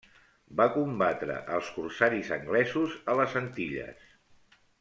[0.61, 4.09] Va combatre als corsaris anglesos a les Antilles.